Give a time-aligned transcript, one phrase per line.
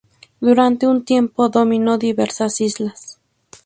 [0.39, 3.19] Durante un tiempo dominó diversas islas.